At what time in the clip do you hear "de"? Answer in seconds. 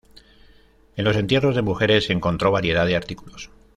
1.55-1.61, 2.87-2.95